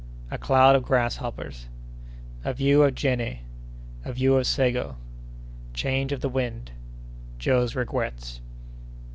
—A 0.31 0.37
Cloud 0.39 0.75
of 0.75 0.81
Grasshoppers.—A 0.83 2.53
View 2.55 2.81
of 2.81 2.95
Jenné.—A 2.95 4.11
View 4.13 4.35
of 4.35 4.45
Ségo.—Change 4.45 6.11
of 6.11 6.21
the 6.21 6.29
Wind.—Joe's 6.29 7.75
Regrets. 7.75 8.41